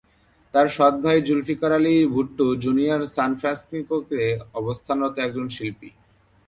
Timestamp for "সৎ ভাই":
0.67-1.17